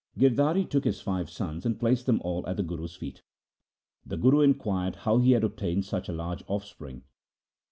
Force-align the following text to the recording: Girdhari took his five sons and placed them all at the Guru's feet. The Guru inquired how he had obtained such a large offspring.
Girdhari 0.17 0.65
took 0.65 0.83
his 0.83 0.99
five 0.99 1.29
sons 1.29 1.63
and 1.63 1.79
placed 1.79 2.07
them 2.07 2.19
all 2.23 2.43
at 2.47 2.57
the 2.57 2.63
Guru's 2.63 2.95
feet. 2.95 3.21
The 4.03 4.17
Guru 4.17 4.41
inquired 4.41 4.95
how 4.95 5.19
he 5.19 5.33
had 5.33 5.43
obtained 5.43 5.85
such 5.85 6.09
a 6.09 6.11
large 6.11 6.43
offspring. 6.47 7.03